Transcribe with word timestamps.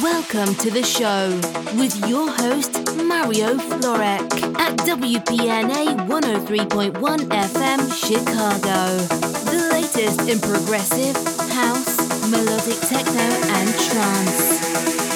Welcome 0.00 0.54
to 0.56 0.70
the 0.70 0.82
show 0.82 1.28
with 1.78 2.08
your 2.08 2.30
host, 2.30 2.72
Mario 2.96 3.56
Florek 3.58 4.22
at 4.58 4.78
WPNA 4.78 6.08
103.1 6.08 6.92
FM 6.92 7.92
Chicago. 7.92 8.96
The 9.50 9.68
latest 9.70 10.28
in 10.30 10.38
progressive, 10.40 11.14
house, 11.52 12.30
melodic 12.30 12.80
techno, 12.88 13.20
and 13.20 13.68
trance. 13.74 15.11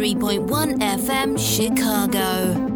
103.1 0.00 0.78
FM 0.80 1.36
Chicago. 1.38 2.69